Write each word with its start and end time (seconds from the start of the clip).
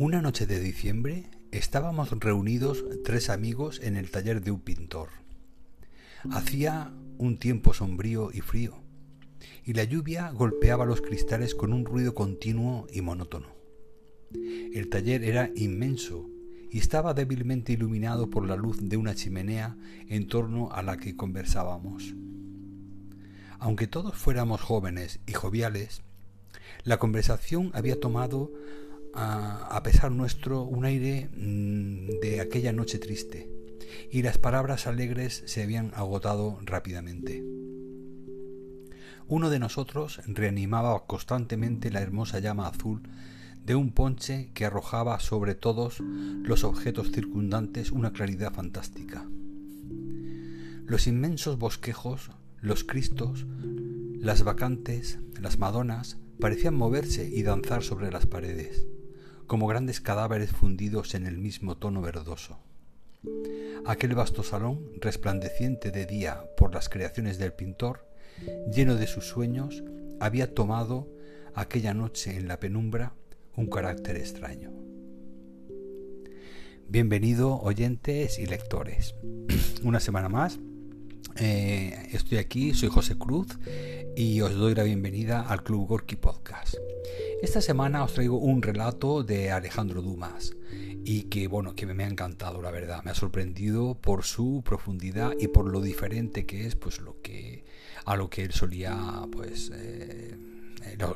Una 0.00 0.22
noche 0.22 0.46
de 0.46 0.58
diciembre 0.60 1.26
estábamos 1.52 2.10
reunidos 2.20 2.86
tres 3.04 3.28
amigos 3.28 3.82
en 3.82 3.96
el 3.96 4.10
taller 4.10 4.40
de 4.40 4.50
un 4.50 4.60
pintor. 4.60 5.10
Hacía 6.30 6.90
un 7.18 7.36
tiempo 7.36 7.74
sombrío 7.74 8.30
y 8.32 8.40
frío, 8.40 8.82
y 9.62 9.74
la 9.74 9.84
lluvia 9.84 10.30
golpeaba 10.30 10.86
los 10.86 11.02
cristales 11.02 11.54
con 11.54 11.74
un 11.74 11.84
ruido 11.84 12.14
continuo 12.14 12.86
y 12.90 13.02
monótono. 13.02 13.48
El 14.72 14.88
taller 14.88 15.22
era 15.22 15.50
inmenso 15.54 16.30
y 16.70 16.78
estaba 16.78 17.12
débilmente 17.12 17.74
iluminado 17.74 18.30
por 18.30 18.46
la 18.46 18.56
luz 18.56 18.78
de 18.80 18.96
una 18.96 19.14
chimenea 19.14 19.76
en 20.08 20.28
torno 20.28 20.72
a 20.72 20.82
la 20.82 20.96
que 20.96 21.14
conversábamos. 21.14 22.14
Aunque 23.58 23.86
todos 23.86 24.16
fuéramos 24.16 24.62
jóvenes 24.62 25.20
y 25.26 25.34
joviales, 25.34 26.00
la 26.84 26.98
conversación 26.98 27.70
había 27.74 28.00
tomado 28.00 28.50
a, 29.14 29.80
pesar 29.82 30.12
nuestro 30.12 30.62
un 30.62 30.84
aire 30.84 31.30
mm, 31.34 32.20
de 32.20 32.40
aquella 32.40 32.72
noche 32.72 32.98
triste, 32.98 33.50
y 34.10 34.22
las 34.22 34.38
palabras 34.38 34.86
alegres 34.86 35.42
se 35.46 35.62
habían 35.62 35.92
agotado 35.94 36.58
rápidamente. 36.62 37.44
Uno 39.26 39.50
de 39.50 39.58
nosotros 39.58 40.20
reanimaba 40.26 41.06
constantemente 41.06 41.90
la 41.90 42.00
hermosa 42.00 42.40
llama 42.40 42.66
azul 42.66 43.02
de 43.64 43.74
un 43.74 43.92
ponche 43.92 44.50
que 44.54 44.64
arrojaba 44.64 45.20
sobre 45.20 45.54
todos 45.54 46.00
los 46.00 46.64
objetos 46.64 47.12
circundantes 47.12 47.92
una 47.92 48.12
claridad 48.12 48.52
fantástica. 48.52 49.28
Los 50.84 51.06
inmensos 51.06 51.58
bosquejos, 51.58 52.30
los 52.60 52.82
cristos, 52.82 53.46
las 54.18 54.42
vacantes, 54.42 55.20
las 55.40 55.58
madonas, 55.58 56.18
parecían 56.40 56.74
moverse 56.74 57.28
y 57.28 57.42
danzar 57.42 57.84
sobre 57.84 58.10
las 58.10 58.26
paredes 58.26 58.86
como 59.50 59.66
grandes 59.66 60.00
cadáveres 60.00 60.52
fundidos 60.52 61.16
en 61.16 61.26
el 61.26 61.36
mismo 61.36 61.76
tono 61.76 62.00
verdoso. 62.00 62.60
Aquel 63.84 64.14
vasto 64.14 64.44
salón, 64.44 64.92
resplandeciente 65.00 65.90
de 65.90 66.06
día 66.06 66.44
por 66.56 66.72
las 66.72 66.88
creaciones 66.88 67.36
del 67.36 67.52
pintor, 67.52 68.06
lleno 68.72 68.94
de 68.94 69.08
sus 69.08 69.24
sueños, 69.24 69.82
había 70.20 70.54
tomado 70.54 71.08
aquella 71.52 71.94
noche 71.94 72.36
en 72.36 72.46
la 72.46 72.60
penumbra 72.60 73.14
un 73.56 73.66
carácter 73.66 74.18
extraño. 74.18 74.70
Bienvenido 76.88 77.56
oyentes 77.60 78.38
y 78.38 78.46
lectores. 78.46 79.16
Una 79.82 79.98
semana 79.98 80.28
más. 80.28 80.60
Eh, 81.36 82.08
estoy 82.12 82.38
aquí, 82.38 82.74
soy 82.74 82.88
José 82.88 83.16
Cruz 83.16 83.58
y 84.16 84.40
os 84.40 84.54
doy 84.54 84.74
la 84.74 84.82
bienvenida 84.82 85.42
al 85.42 85.62
Club 85.62 85.86
Gorky 85.86 86.16
Podcast. 86.16 86.74
Esta 87.42 87.60
semana 87.60 88.04
os 88.04 88.14
traigo 88.14 88.38
un 88.38 88.62
relato 88.62 89.22
de 89.22 89.50
Alejandro 89.50 90.02
Dumas 90.02 90.54
y 91.04 91.24
que 91.24 91.48
bueno, 91.48 91.74
que 91.74 91.86
me 91.86 92.04
ha 92.04 92.08
encantado, 92.08 92.60
la 92.60 92.70
verdad, 92.70 93.02
me 93.04 93.10
ha 93.10 93.14
sorprendido 93.14 93.94
por 93.94 94.24
su 94.24 94.62
profundidad 94.64 95.32
y 95.38 95.48
por 95.48 95.66
lo 95.66 95.80
diferente 95.80 96.46
que 96.46 96.66
es 96.66 96.76
pues 96.76 97.00
lo 97.00 97.20
que 97.22 97.64
a 98.04 98.16
lo 98.16 98.28
que 98.28 98.42
él 98.42 98.52
solía 98.52 98.96
pues 99.30 99.70
eh, 99.74 100.36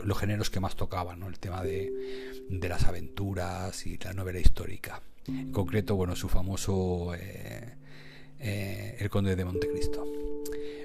los 0.04 0.18
géneros 0.18 0.50
que 0.50 0.60
más 0.60 0.76
tocaban, 0.76 1.20
¿no? 1.20 1.28
el 1.28 1.38
tema 1.38 1.62
de, 1.62 1.92
de, 2.48 2.68
las 2.68 2.84
aventuras 2.84 3.86
y 3.86 3.98
la 3.98 4.12
novela 4.12 4.38
histórica. 4.38 5.02
En 5.26 5.52
concreto, 5.52 5.96
bueno, 5.96 6.14
su 6.16 6.28
famoso 6.28 7.14
eh, 7.14 7.74
eh, 8.44 8.96
El 9.00 9.10
Conde 9.10 9.34
de 9.34 9.44
Montecristo. 9.44 10.06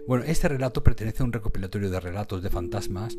Bueno, 0.07 0.23
este 0.25 0.47
relato 0.47 0.83
pertenece 0.83 1.21
a 1.21 1.25
un 1.25 1.33
recopilatorio 1.33 1.89
de 1.89 1.99
relatos 1.99 2.41
de 2.41 2.49
fantasmas 2.49 3.17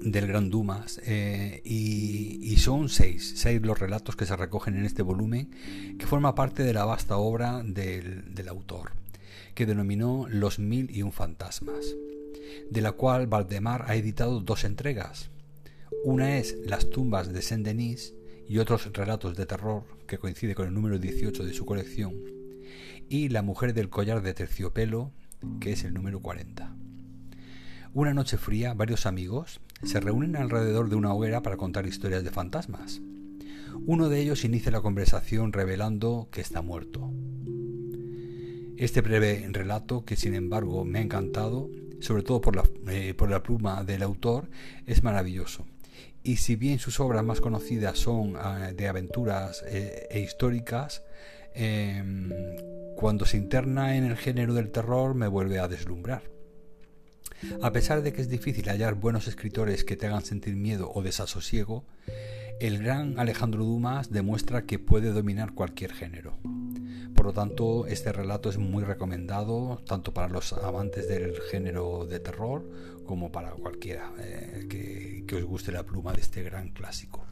del 0.00 0.26
Gran 0.26 0.50
Dumas 0.50 1.00
eh, 1.04 1.60
y, 1.64 2.56
son 2.58 2.88
seis, 2.88 3.32
seis 3.36 3.60
los 3.62 3.78
relatos 3.78 4.16
que 4.16 4.26
se 4.26 4.36
recogen 4.36 4.76
en 4.76 4.84
este 4.84 5.02
volumen 5.02 5.50
que 5.98 6.06
forma 6.06 6.34
parte 6.34 6.62
de 6.62 6.72
la 6.72 6.84
vasta 6.84 7.16
obra 7.16 7.62
del, 7.64 8.34
del 8.34 8.48
autor 8.48 8.92
que 9.54 9.66
denominó 9.66 10.26
Los 10.28 10.58
Mil 10.58 10.90
y 10.90 11.02
un 11.02 11.12
Fantasmas, 11.12 11.94
de 12.70 12.80
la 12.80 12.92
cual 12.92 13.26
Valdemar 13.26 13.84
ha 13.86 13.96
editado 13.96 14.40
dos 14.40 14.64
entregas. 14.64 15.30
Una 16.04 16.38
es 16.38 16.56
Las 16.66 16.90
tumbas 16.90 17.32
de 17.32 17.40
Saint-Denis 17.40 18.14
y 18.48 18.58
otros 18.58 18.92
relatos 18.92 19.36
de 19.36 19.46
terror, 19.46 19.84
que 20.06 20.18
coincide 20.18 20.54
con 20.54 20.66
el 20.66 20.74
número 20.74 20.98
18 20.98 21.44
de 21.44 21.54
su 21.54 21.64
colección, 21.64 22.14
y 23.08 23.28
La 23.28 23.42
mujer 23.42 23.74
del 23.74 23.90
collar 23.90 24.22
de 24.22 24.34
terciopelo, 24.34 25.12
que 25.60 25.72
es 25.72 25.84
el 25.84 25.94
número 25.94 26.20
40. 26.20 26.74
Una 27.92 28.12
noche 28.12 28.38
fría, 28.38 28.74
varios 28.74 29.06
amigos 29.06 29.60
se 29.84 30.00
reúnen 30.00 30.36
alrededor 30.36 30.88
de 30.88 30.96
una 30.96 31.12
hoguera 31.12 31.42
para 31.42 31.56
contar 31.56 31.86
historias 31.86 32.24
de 32.24 32.30
fantasmas. 32.30 33.00
Uno 33.86 34.08
de 34.08 34.20
ellos 34.20 34.44
inicia 34.44 34.72
la 34.72 34.80
conversación 34.80 35.52
revelando 35.52 36.28
que 36.32 36.40
está 36.40 36.62
muerto. 36.62 37.12
Este 38.76 39.00
breve 39.00 39.46
relato, 39.52 40.04
que 40.04 40.16
sin 40.16 40.34
embargo 40.34 40.84
me 40.84 40.98
ha 40.98 41.02
encantado, 41.02 41.70
sobre 42.00 42.22
todo 42.22 42.40
por 42.40 42.56
la, 42.56 42.64
eh, 42.88 43.14
por 43.14 43.30
la 43.30 43.42
pluma 43.42 43.84
del 43.84 44.02
autor, 44.02 44.48
es 44.86 45.02
maravilloso. 45.02 45.66
Y 46.22 46.36
si 46.36 46.56
bien 46.56 46.78
sus 46.78 46.98
obras 47.00 47.22
más 47.24 47.40
conocidas 47.40 47.98
son 47.98 48.34
ah, 48.36 48.72
de 48.74 48.88
aventuras 48.88 49.62
eh, 49.68 50.08
e 50.10 50.20
históricas, 50.20 51.02
em, 51.54 52.30
cuando 52.96 53.26
se 53.26 53.36
interna 53.36 53.96
en 53.96 54.04
el 54.04 54.16
género 54.16 54.54
del 54.54 54.70
terror 54.70 55.14
me 55.14 55.28
vuelve 55.28 55.58
a 55.58 55.68
deslumbrar. 55.68 56.22
A 57.62 57.72
pesar 57.72 58.02
de 58.02 58.12
que 58.12 58.22
es 58.22 58.28
difícil 58.28 58.68
hallar 58.68 58.94
buenos 58.94 59.28
escritores 59.28 59.84
que 59.84 59.96
te 59.96 60.06
hagan 60.06 60.24
sentir 60.24 60.56
miedo 60.56 60.90
o 60.94 61.02
desasosiego, 61.02 61.84
el 62.60 62.78
gran 62.78 63.18
Alejandro 63.18 63.64
Dumas 63.64 64.10
demuestra 64.10 64.64
que 64.64 64.78
puede 64.78 65.12
dominar 65.12 65.52
cualquier 65.54 65.92
género. 65.92 66.38
Por 67.14 67.26
lo 67.26 67.32
tanto, 67.32 67.86
este 67.86 68.12
relato 68.12 68.48
es 68.48 68.58
muy 68.58 68.84
recomendado 68.84 69.82
tanto 69.86 70.14
para 70.14 70.28
los 70.28 70.52
amantes 70.52 71.08
del 71.08 71.40
género 71.50 72.06
de 72.06 72.20
terror 72.20 72.64
como 73.06 73.30
para 73.30 73.50
cualquiera 73.50 74.12
eh, 74.18 74.66
que, 74.68 75.24
que 75.26 75.36
os 75.36 75.44
guste 75.44 75.72
la 75.72 75.84
pluma 75.84 76.12
de 76.12 76.20
este 76.20 76.42
gran 76.42 76.70
clásico. 76.70 77.24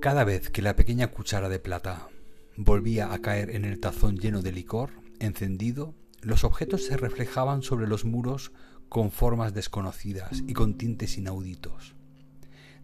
Cada 0.00 0.24
vez 0.24 0.50
que 0.50 0.62
la 0.62 0.76
pequeña 0.76 1.08
cuchara 1.08 1.48
de 1.48 1.58
plata 1.58 2.08
volvía 2.58 3.12
a 3.12 3.20
caer 3.20 3.50
en 3.50 3.64
el 3.64 3.78
tazón 3.78 4.18
lleno 4.18 4.42
de 4.42 4.50
licor 4.50 4.90
encendido, 5.20 5.94
los 6.22 6.42
objetos 6.42 6.84
se 6.84 6.96
reflejaban 6.96 7.62
sobre 7.62 7.86
los 7.86 8.04
muros 8.04 8.50
con 8.88 9.12
formas 9.12 9.54
desconocidas 9.54 10.42
y 10.44 10.54
con 10.54 10.76
tintes 10.76 11.16
inauditos. 11.18 11.94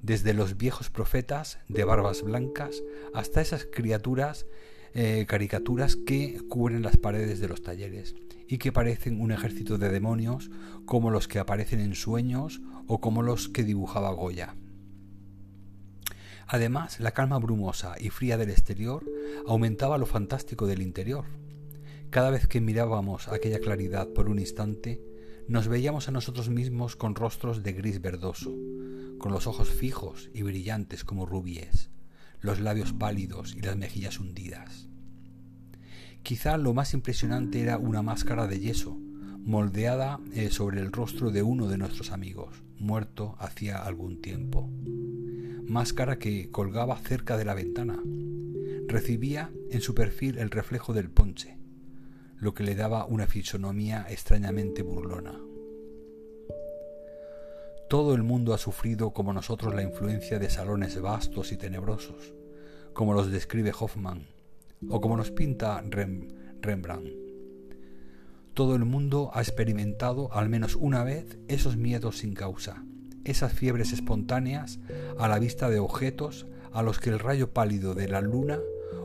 Desde 0.00 0.32
los 0.32 0.56
viejos 0.56 0.90
profetas 0.90 1.58
de 1.68 1.82
barbas 1.82 2.22
blancas 2.22 2.84
hasta 3.14 3.40
esas 3.40 3.66
criaturas, 3.66 4.46
eh, 4.92 5.26
caricaturas 5.26 5.96
que 5.96 6.40
cubren 6.48 6.82
las 6.82 6.96
paredes 6.96 7.40
de 7.40 7.48
los 7.48 7.64
talleres 7.64 8.14
y 8.46 8.58
que 8.58 8.70
parecen 8.70 9.20
un 9.20 9.32
ejército 9.32 9.76
de 9.76 9.88
demonios 9.88 10.52
como 10.86 11.10
los 11.10 11.26
que 11.26 11.40
aparecen 11.40 11.80
en 11.80 11.96
sueños 11.96 12.60
o 12.86 13.00
como 13.00 13.22
los 13.22 13.48
que 13.48 13.64
dibujaba 13.64 14.12
Goya. 14.12 14.54
Además, 16.46 17.00
la 17.00 17.12
calma 17.12 17.38
brumosa 17.38 17.94
y 17.98 18.10
fría 18.10 18.36
del 18.36 18.50
exterior 18.50 19.04
aumentaba 19.46 19.98
lo 19.98 20.06
fantástico 20.06 20.66
del 20.66 20.82
interior 20.82 21.24
cada 22.14 22.30
vez 22.30 22.46
que 22.46 22.60
mirábamos 22.60 23.26
aquella 23.26 23.58
claridad 23.58 24.06
por 24.06 24.28
un 24.28 24.38
instante, 24.38 25.02
nos 25.48 25.66
veíamos 25.66 26.06
a 26.06 26.12
nosotros 26.12 26.48
mismos 26.48 26.94
con 26.94 27.16
rostros 27.16 27.64
de 27.64 27.72
gris 27.72 28.00
verdoso, 28.00 28.54
con 29.18 29.32
los 29.32 29.48
ojos 29.48 29.68
fijos 29.68 30.30
y 30.32 30.42
brillantes 30.42 31.02
como 31.02 31.26
rubíes, 31.26 31.90
los 32.40 32.60
labios 32.60 32.92
pálidos 32.92 33.56
y 33.56 33.62
las 33.62 33.76
mejillas 33.76 34.20
hundidas. 34.20 34.86
Quizá 36.22 36.56
lo 36.56 36.72
más 36.72 36.94
impresionante 36.94 37.60
era 37.60 37.78
una 37.78 38.00
máscara 38.00 38.46
de 38.46 38.60
yeso, 38.60 38.96
moldeada 38.96 40.20
eh, 40.34 40.50
sobre 40.50 40.82
el 40.82 40.92
rostro 40.92 41.32
de 41.32 41.42
uno 41.42 41.66
de 41.66 41.78
nuestros 41.78 42.12
amigos, 42.12 42.62
muerto 42.78 43.34
hacía 43.40 43.78
algún 43.78 44.20
tiempo. 44.22 44.70
Máscara 45.74 46.20
que 46.20 46.52
colgaba 46.52 46.96
cerca 46.98 47.36
de 47.36 47.44
la 47.44 47.52
ventana. 47.52 48.00
Recibía 48.86 49.50
en 49.72 49.80
su 49.80 49.92
perfil 49.92 50.38
el 50.38 50.52
reflejo 50.52 50.92
del 50.92 51.10
ponche, 51.10 51.58
lo 52.36 52.54
que 52.54 52.62
le 52.62 52.76
daba 52.76 53.06
una 53.06 53.26
fisonomía 53.26 54.06
extrañamente 54.08 54.82
burlona. 54.82 55.36
Todo 57.88 58.14
el 58.14 58.22
mundo 58.22 58.54
ha 58.54 58.58
sufrido 58.58 59.12
como 59.12 59.32
nosotros 59.32 59.74
la 59.74 59.82
influencia 59.82 60.38
de 60.38 60.48
salones 60.48 61.00
vastos 61.00 61.50
y 61.50 61.56
tenebrosos, 61.56 62.34
como 62.92 63.12
los 63.12 63.32
describe 63.32 63.72
Hoffman, 63.76 64.28
o 64.88 65.00
como 65.00 65.16
nos 65.16 65.32
pinta 65.32 65.82
Rembrandt. 66.60 67.10
Todo 68.54 68.76
el 68.76 68.84
mundo 68.84 69.32
ha 69.34 69.40
experimentado 69.40 70.32
al 70.32 70.48
menos 70.48 70.76
una 70.76 71.02
vez 71.02 71.36
esos 71.48 71.76
miedos 71.76 72.18
sin 72.18 72.32
causa, 72.32 72.84
esas 73.24 73.52
fiebres 73.52 73.92
espontáneas 73.92 74.78
a 75.18 75.28
la 75.28 75.38
vista 75.38 75.70
de 75.70 75.78
objetos 75.78 76.46
a 76.72 76.82
los 76.82 76.98
que 76.98 77.10
el 77.10 77.18
rayo 77.18 77.52
pálido 77.52 77.94
de 77.94 78.08
la 78.08 78.20
luna 78.20 78.58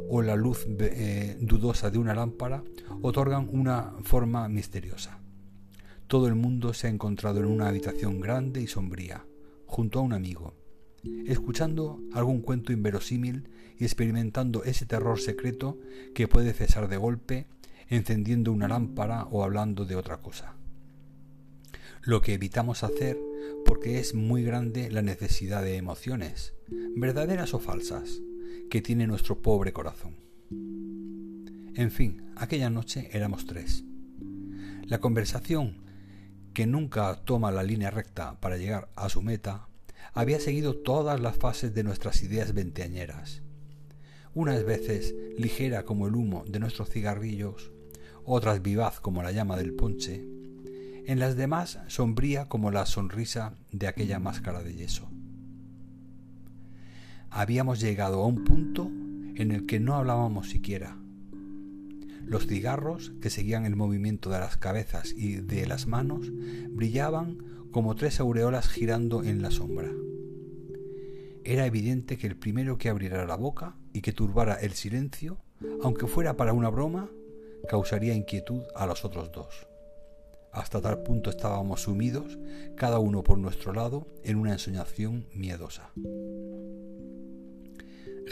o 0.10 0.21
la 0.21 0.36
luz 0.36 0.66
eh, 0.80 1.38
dudosa 1.39 1.92
de 1.92 2.00
una 2.00 2.16
lámpara 2.16 2.63
otorgan 3.01 3.48
una 3.51 3.94
forma 4.04 4.50
misteriosa. 4.50 5.19
Todo 6.07 6.27
el 6.27 6.36
mundo 6.36 6.74
se 6.74 6.88
ha 6.88 6.89
encontrado 6.89 7.39
en 7.39 7.45
una 7.45 7.68
habitación 7.68 8.19
grande 8.19 8.62
y 8.62 8.68
sombría, 8.68 9.25
junto 9.68 10.00
a 10.00 10.01
un 10.01 10.13
amigo, 10.13 10.56
escuchando 11.27 12.00
algún 12.13 12.42
cuento 12.42 12.74
inverosímil 12.74 13.50
y 13.77 13.83
experimentando 13.83 14.63
ese 14.63 14.88
terror 14.88 15.19
secreto 15.19 15.77
que 16.16 16.27
puede 16.27 16.54
cesar 16.54 16.88
de 16.88 16.98
golpe 16.98 17.48
encendiendo 17.88 18.51
una 18.51 18.68
lámpara 18.68 19.25
o 19.25 19.44
hablando 19.44 19.86
de 19.86 19.95
otra 19.95 20.18
cosa. 20.18 20.58
Lo 22.01 22.22
que 22.22 22.34
evitamos 22.34 22.84
hacer 22.84 23.19
porque 23.66 24.00
es 24.00 24.16
muy 24.16 24.42
grande 24.42 24.90
la 24.90 25.01
necesidad 25.01 25.62
de 25.62 25.75
emociones, 25.75 26.54
verdaderas 26.96 27.54
o 27.54 27.60
falsas, 27.60 28.22
que 28.69 28.81
tiene 28.81 29.06
nuestro 29.06 29.42
pobre 29.42 29.74
corazón. 29.74 30.16
En 31.75 31.92
fin, 31.92 32.31
aquella 32.38 32.69
noche 32.69 33.10
éramos 33.12 33.46
tres. 33.46 33.84
La 34.86 35.00
conversación, 35.00 35.84
que 36.54 36.66
nunca 36.66 37.22
toma 37.25 37.51
la 37.51 37.63
línea 37.63 37.92
recta 37.92 38.40
para 38.40 38.57
llegar 38.57 38.90
a 38.95 39.10
su 39.10 39.22
meta, 39.22 39.68
había 40.13 40.40
seguido 40.40 40.78
todas 40.78 41.19
las 41.19 41.36
fases 41.36 41.74
de 41.74 41.84
nuestras 41.84 42.24
ideas 42.24 42.54
veinteañeras. 42.54 43.44
Unas 44.34 44.63
veces 44.63 45.13
ligera 45.38 45.84
como 45.84 46.07
el 46.07 46.16
humo 46.16 46.45
de 46.48 46.60
nuestros 46.60 46.90
cigarrillos, 46.90 47.72
otras 48.24 48.62
vivaz 48.62 49.02
como 49.02 49.22
la 49.22 49.34
llama 49.34 49.57
del 49.57 49.74
ponche, 49.74 50.38
en 51.09 51.17
las 51.17 51.35
demás 51.35 51.79
sombría 51.88 52.45
como 52.45 52.69
la 52.69 52.85
sonrisa 52.85 53.56
de 53.71 53.88
aquella 53.88 54.19
máscara 54.19 54.61
de 54.61 54.75
yeso. 54.75 55.09
Habíamos 57.31 57.79
llegado 57.79 58.21
a 58.21 58.27
un 58.27 58.44
punto 58.44 58.83
en 59.33 59.51
el 59.51 59.65
que 59.65 59.79
no 59.79 59.95
hablábamos 59.95 60.51
siquiera. 60.51 61.00
Los 62.23 62.45
cigarros, 62.45 63.11
que 63.23 63.31
seguían 63.31 63.65
el 63.65 63.75
movimiento 63.75 64.29
de 64.29 64.38
las 64.38 64.57
cabezas 64.57 65.11
y 65.17 65.38
de 65.38 65.65
las 65.65 65.88
manos, 65.88 66.31
brillaban 66.69 67.39
como 67.71 67.95
tres 67.95 68.19
aureolas 68.19 68.69
girando 68.69 69.23
en 69.23 69.41
la 69.41 69.50
sombra. 69.50 69.89
Era 71.44 71.65
evidente 71.65 72.19
que 72.19 72.27
el 72.27 72.38
primero 72.38 72.77
que 72.77 72.89
abriera 72.89 73.25
la 73.25 73.35
boca 73.35 73.77
y 73.94 74.01
que 74.01 74.13
turbara 74.13 74.53
el 74.61 74.73
silencio, 74.73 75.39
aunque 75.81 76.06
fuera 76.06 76.38
para 76.38 76.53
una 76.53 76.69
broma, 76.69 77.09
causaría 77.67 78.13
inquietud 78.13 78.61
a 78.75 78.85
los 78.85 79.03
otros 79.03 79.31
dos. 79.31 79.69
Hasta 80.51 80.81
tal 80.81 81.04
punto 81.04 81.30
estábamos 81.30 81.84
sumidos, 81.84 82.40
cada 82.75 83.00
uno 83.00 83.24
por 83.24 83.38
nuestro 83.38 83.74
lado, 83.74 84.07
en 84.24 84.38
una 84.38 84.54
ensoñación 84.54 85.28
miedosa. 85.34 85.92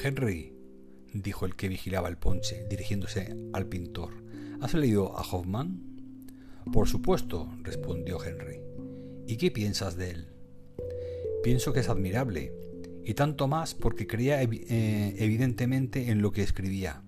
Henry, 0.04 0.54
dijo 1.14 1.46
el 1.46 1.56
que 1.56 1.70
vigilaba 1.70 2.10
el 2.10 2.18
ponche, 2.18 2.66
dirigiéndose 2.70 3.36
al 3.54 3.68
pintor, 3.68 4.14
¿has 4.62 4.74
leído 4.74 5.18
a 5.18 5.22
Hoffman? 5.22 5.84
Por 6.72 6.88
supuesto, 6.88 7.50
respondió 7.62 8.24
Henry. 8.24 8.60
¿Y 9.28 9.38
qué 9.38 9.52
piensas 9.52 9.96
de 9.96 10.12
él? 10.12 10.28
Pienso 11.44 11.72
que 11.72 11.82
es 11.82 11.90
admirable, 11.90 12.54
y 13.06 13.14
tanto 13.14 13.48
más 13.48 13.74
porque 13.74 14.06
creía 14.06 14.42
eh, 14.42 15.16
evidentemente 15.18 16.10
en 16.12 16.22
lo 16.22 16.32
que 16.32 16.44
escribía. 16.44 17.04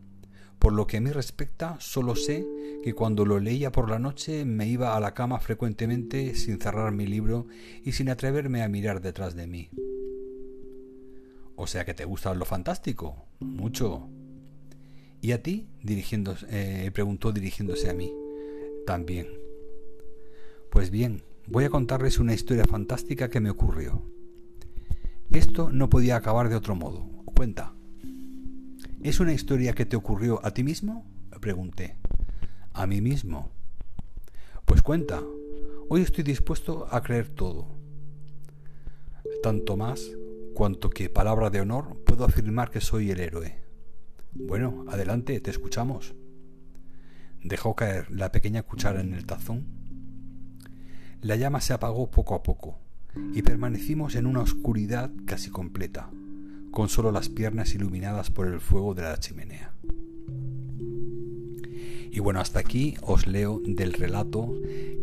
Por 0.60 0.74
lo 0.74 0.88
que 0.88 0.98
a 0.98 1.02
mí 1.02 1.10
respecta, 1.12 1.78
solo 1.80 2.16
sé 2.16 2.46
que 2.84 2.94
cuando 2.94 3.26
lo 3.26 3.40
leía 3.40 3.72
por 3.72 3.90
la 3.90 3.98
noche 3.98 4.44
me 4.44 4.68
iba 4.68 4.96
a 4.96 5.00
la 5.00 5.14
cama 5.14 5.40
frecuentemente 5.40 6.36
sin 6.36 6.60
cerrar 6.60 6.92
mi 6.92 7.08
libro 7.08 7.48
y 7.84 7.94
sin 7.94 8.10
atreverme 8.10 8.62
a 8.62 8.68
mirar 8.68 9.02
detrás 9.02 9.36
de 9.36 9.48
mí. 9.48 9.70
O 11.56 11.66
sea 11.66 11.86
que 11.86 11.94
te 11.94 12.06
gusta 12.06 12.34
lo 12.34 12.46
fantástico. 12.46 13.26
Mucho. 13.40 14.10
¿Y 15.22 15.32
a 15.32 15.42
ti? 15.42 15.70
Dirigiéndose, 15.82 16.46
eh, 16.50 16.92
preguntó 16.92 17.32
dirigiéndose 17.32 17.90
a 17.90 17.94
mí. 17.94 18.14
También. 18.86 19.28
Pues 20.72 20.90
bien, 20.90 21.24
voy 21.48 21.64
a 21.64 21.70
contarles 21.70 22.20
una 22.20 22.34
historia 22.34 22.66
fantástica 22.66 23.30
que 23.30 23.40
me 23.40 23.50
ocurrió. 23.50 24.04
Esto 25.32 25.72
no 25.72 25.90
podía 25.90 26.18
acabar 26.18 26.50
de 26.50 26.56
otro 26.56 26.76
modo. 26.76 27.08
Cuenta. 27.36 27.79
¿Es 29.02 29.22
una 29.22 29.32
historia 29.32 29.72
que 29.72 29.86
te 29.86 29.96
ocurrió 29.96 30.46
a 30.46 30.52
ti 30.52 30.62
mismo? 30.62 31.06
pregunté. 31.40 31.96
A 32.74 32.86
mí 32.86 33.00
mismo. 33.00 33.50
Pues 34.66 34.82
cuenta. 34.82 35.24
Hoy 35.88 36.02
estoy 36.02 36.26
dispuesto 36.26 36.86
a 36.92 37.02
creer 37.02 37.30
todo. 37.30 37.68
Tanto 39.42 39.78
más 39.78 40.12
cuanto 40.54 40.90
que, 40.90 41.10
palabra 41.10 41.50
de 41.50 41.62
honor, 41.62 41.96
puedo 42.06 42.26
afirmar 42.26 42.72
que 42.72 42.82
soy 42.82 43.10
el 43.10 43.22
héroe. 43.22 43.56
Bueno, 44.34 44.84
adelante, 44.90 45.40
te 45.40 45.50
escuchamos. 45.50 46.14
Dejó 47.42 47.78
caer 47.78 48.12
la 48.12 48.34
pequeña 48.34 48.64
cuchara 48.64 49.00
en 49.00 49.14
el 49.14 49.26
tazón. 49.26 49.66
La 51.22 51.38
llama 51.38 51.62
se 51.62 51.72
apagó 51.72 52.12
poco 52.12 52.36
a 52.36 52.44
poco 52.44 52.80
y 53.34 53.44
permanecimos 53.44 54.16
en 54.16 54.26
una 54.26 54.42
oscuridad 54.42 55.10
casi 55.26 55.50
completa 55.50 56.10
con 56.72 56.90
solo 56.90 57.12
las 57.12 57.30
piernas 57.30 57.74
iluminadas 57.76 58.30
por 58.32 58.48
el 58.48 58.60
fuego 58.60 58.94
de 58.94 59.04
la 59.04 59.20
chimenea. 59.20 59.74
Y 62.12 62.20
bueno, 62.20 62.40
hasta 62.40 62.60
aquí 62.60 62.96
os 63.02 63.28
leo 63.28 63.62
del 63.64 63.94
relato 63.94 64.54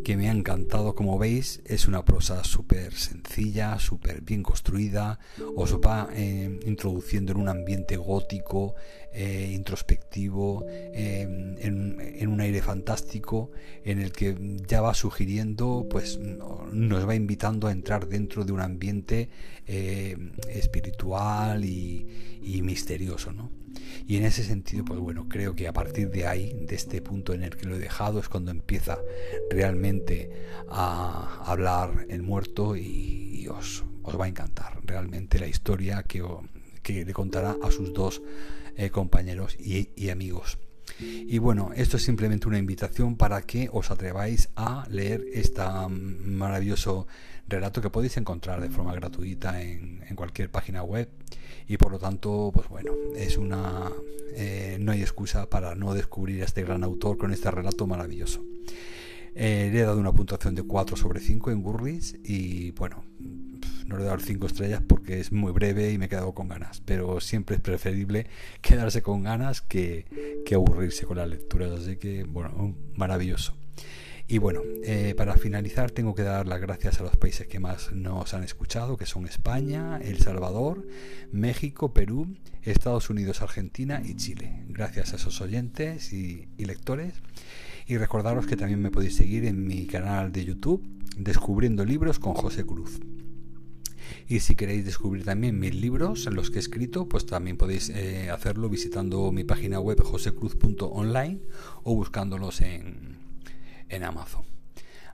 que 0.04 0.16
me 0.16 0.28
ha 0.28 0.32
encantado. 0.32 0.94
Como 0.94 1.18
veis, 1.18 1.62
es 1.64 1.86
una 1.86 2.04
prosa 2.04 2.42
súper 2.44 2.94
sencilla, 2.94 3.78
súper 3.78 4.22
bien 4.22 4.42
construida. 4.42 5.18
Os 5.54 5.74
va 5.76 6.08
eh, 6.12 6.60
introduciendo 6.66 7.32
en 7.32 7.38
un 7.38 7.48
ambiente 7.48 7.96
gótico, 7.96 8.74
eh, 9.12 9.50
introspectivo, 9.54 10.66
em, 10.68 11.56
en, 11.58 12.28
un 12.28 12.40
aire 12.40 12.60
fantástico, 12.60 13.50
en 13.84 13.98
el 14.00 14.12
que 14.12 14.36
ya 14.66 14.80
va 14.80 14.94
sugiriendo, 14.94 15.86
pues 15.88 16.18
nos 16.18 17.08
va 17.08 17.14
invitando 17.14 17.68
a 17.68 17.72
entrar 17.72 18.08
dentro 18.08 18.44
de 18.44 18.52
un 18.52 18.60
ambiente 18.60 19.30
eh, 19.66 20.16
espiritual 20.48 21.64
y, 21.64 22.06
y 22.42 22.62
misterioso, 22.62 23.32
¿no? 23.32 23.65
Y 24.06 24.16
en 24.16 24.24
ese 24.24 24.44
sentido, 24.44 24.84
pues 24.84 25.00
bueno, 25.00 25.26
creo 25.28 25.54
que 25.54 25.68
a 25.68 25.72
partir 25.72 26.10
de 26.10 26.26
ahí, 26.26 26.56
de 26.66 26.74
este 26.74 27.00
punto 27.02 27.32
en 27.32 27.42
el 27.42 27.56
que 27.56 27.66
lo 27.66 27.76
he 27.76 27.78
dejado, 27.78 28.20
es 28.20 28.28
cuando 28.28 28.50
empieza 28.50 28.98
realmente 29.50 30.30
a 30.68 31.44
hablar 31.44 32.06
el 32.08 32.22
muerto 32.22 32.76
y, 32.76 33.46
os, 33.48 33.84
os, 34.02 34.18
va 34.18 34.24
a 34.24 34.28
encantar 34.28 34.80
realmente 34.84 35.38
la 35.38 35.46
historia 35.46 36.02
que, 36.02 36.24
que 36.82 37.04
le 37.04 37.12
contará 37.12 37.56
a 37.62 37.70
sus 37.70 37.92
dos 37.92 38.22
eh, 38.76 38.90
compañeros 38.90 39.56
y, 39.58 39.90
y 39.96 40.10
amigos. 40.10 40.58
Y 41.00 41.38
bueno, 41.38 41.70
esto 41.74 41.96
es 41.96 42.04
simplemente 42.04 42.48
una 42.48 42.58
invitación 42.58 43.16
para 43.16 43.42
que 43.42 43.68
os 43.72 43.90
atreváis 43.90 44.48
a 44.56 44.86
leer 44.90 45.24
este 45.32 45.62
maravilloso 45.88 47.06
relato 47.48 47.80
que 47.80 47.90
podéis 47.90 48.16
encontrar 48.16 48.60
de 48.60 48.70
forma 48.70 48.94
gratuita 48.94 49.62
en, 49.62 50.00
cualquier 50.16 50.50
página 50.50 50.82
web 50.82 51.10
y 51.68 51.76
por 51.76 51.92
lo 51.92 51.98
tanto, 51.98 52.50
pues 52.54 52.68
bueno, 52.68 52.92
es 53.16 53.36
una 53.36 53.90
eh, 54.34 54.76
no 54.80 54.92
hay 54.92 55.00
excusa 55.00 55.48
para 55.48 55.74
no 55.74 55.94
descubrir 55.94 56.42
a 56.42 56.44
este 56.44 56.62
gran 56.62 56.84
autor 56.84 57.18
con 57.18 57.32
este 57.32 57.50
relato 57.50 57.86
maravilloso. 57.86 58.44
Eh, 59.34 59.68
le 59.70 59.80
he 59.80 59.82
dado 59.82 60.00
una 60.00 60.12
puntuación 60.12 60.54
de 60.54 60.62
4 60.62 60.96
sobre 60.96 61.20
5 61.20 61.50
en 61.50 61.62
Goodreads 61.62 62.16
y 62.24 62.70
bueno, 62.70 63.04
no 63.86 63.96
le 63.96 64.02
he 64.02 64.06
dado 64.06 64.18
5 64.18 64.46
estrellas 64.46 64.82
porque 64.86 65.20
es 65.20 65.32
muy 65.32 65.52
breve 65.52 65.92
y 65.92 65.98
me 65.98 66.06
he 66.06 66.08
quedado 66.08 66.34
con 66.34 66.48
ganas, 66.48 66.82
pero 66.84 67.20
siempre 67.20 67.56
es 67.56 67.62
preferible 67.62 68.26
quedarse 68.60 69.02
con 69.02 69.22
ganas 69.22 69.62
que, 69.62 70.42
que 70.44 70.54
aburrirse 70.54 71.06
con 71.06 71.16
las 71.16 71.28
lecturas, 71.28 71.72
así 71.72 71.96
que 71.96 72.24
bueno, 72.24 72.74
maravilloso. 72.94 73.54
Y 74.28 74.38
bueno, 74.38 74.62
eh, 74.82 75.14
para 75.16 75.36
finalizar 75.36 75.92
tengo 75.92 76.14
que 76.14 76.22
dar 76.22 76.48
las 76.48 76.60
gracias 76.60 76.98
a 76.98 77.04
los 77.04 77.16
países 77.16 77.46
que 77.46 77.60
más 77.60 77.92
nos 77.92 78.34
han 78.34 78.42
escuchado, 78.42 78.96
que 78.96 79.06
son 79.06 79.26
España, 79.26 79.98
El 80.02 80.18
Salvador, 80.18 80.84
México, 81.30 81.92
Perú, 81.94 82.36
Estados 82.62 83.08
Unidos, 83.08 83.40
Argentina 83.40 84.02
y 84.04 84.16
Chile. 84.16 84.64
Gracias 84.66 85.12
a 85.12 85.16
esos 85.16 85.40
oyentes 85.40 86.12
y, 86.12 86.48
lectores. 86.58 87.14
Y 87.86 87.98
recordaros 87.98 88.46
que 88.46 88.56
también 88.56 88.82
me 88.82 88.90
podéis 88.90 89.14
seguir 89.14 89.44
en 89.44 89.64
mi 89.64 89.86
canal 89.86 90.32
de 90.32 90.44
YouTube, 90.44 90.84
Descubriendo 91.16 91.84
Libros 91.84 92.18
con 92.18 92.34
José 92.34 92.64
Cruz. 92.64 93.00
Y 94.28 94.40
si 94.40 94.56
queréis 94.56 94.84
descubrir 94.84 95.24
también 95.24 95.58
mis 95.58 95.74
libros, 95.74 96.26
en 96.26 96.34
los 96.34 96.50
que 96.50 96.56
he 96.56 96.60
escrito, 96.60 97.08
pues 97.08 97.26
también 97.26 97.56
podéis 97.56 97.90
eh, 97.90 98.30
hacerlo 98.30 98.68
visitando 98.68 99.30
mi 99.30 99.44
página 99.44 99.78
web 99.78 100.02
josecruz.online 100.02 101.40
o 101.84 101.94
buscándolos 101.94 102.60
en, 102.60 103.18
en 103.88 104.04
Amazon. 104.04 104.44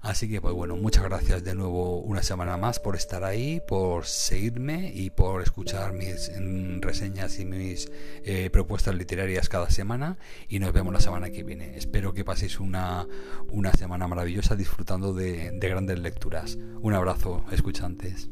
Así 0.02 0.28
que 0.28 0.40
pues 0.40 0.52
bueno, 0.52 0.74
muchas 0.74 1.04
gracias 1.04 1.44
de 1.44 1.54
nuevo 1.54 2.00
una 2.00 2.24
semana 2.24 2.56
más 2.56 2.80
por 2.80 2.96
estar 2.96 3.22
ahí, 3.22 3.60
por 3.68 4.04
seguirme 4.04 4.92
y 4.92 5.10
por 5.10 5.42
escuchar 5.42 5.92
mis 5.92 6.28
mm, 6.28 6.80
reseñas 6.80 7.38
y 7.38 7.44
mis 7.44 7.88
eh, 8.24 8.50
propuestas 8.50 8.96
literarias 8.96 9.48
cada 9.48 9.70
semana 9.70 10.18
y 10.48 10.58
nos 10.58 10.72
vemos 10.72 10.92
la 10.92 11.00
semana 11.00 11.30
que 11.30 11.44
viene. 11.44 11.76
Espero 11.76 12.14
que 12.14 12.24
paséis 12.24 12.58
una, 12.58 13.06
una 13.48 13.72
semana 13.74 14.08
maravillosa 14.08 14.56
disfrutando 14.56 15.14
de, 15.14 15.52
de 15.52 15.68
grandes 15.68 16.00
lecturas. 16.00 16.58
Un 16.80 16.94
abrazo, 16.94 17.44
escuchantes. 17.52 18.28